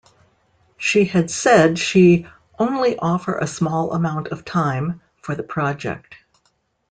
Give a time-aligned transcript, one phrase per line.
[0.77, 2.25] She has said she
[2.57, 6.15] "only offer a small amount of time" for the project.